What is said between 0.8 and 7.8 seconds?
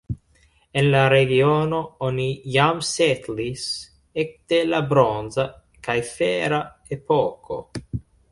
la regiono oni jam setlis ekde la bronza kaj fera epoko.